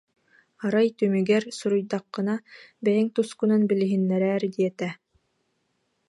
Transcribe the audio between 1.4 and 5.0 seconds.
суруйдаххына, бэйэҥ тускунан билиһиннэрээр диэтэ